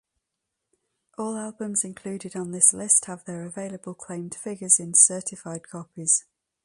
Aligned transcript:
All 1.15 1.37
albums 1.37 1.83
included 1.83 2.35
on 2.35 2.49
this 2.49 2.73
list 2.73 3.05
have 3.05 3.23
their 3.25 3.45
available 3.45 3.93
claimed 3.93 4.33
figures 4.33 4.79
in 4.79 4.95
certified 4.95 5.61
copies. 5.69 6.25